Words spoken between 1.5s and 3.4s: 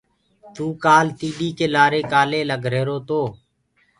ڪي لآري ڪآلي لگرهيرو تو۔